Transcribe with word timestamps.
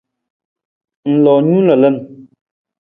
Ng 1.09 1.15
loo 1.23 1.39
nung 1.41 1.65
lalan. 1.67 1.95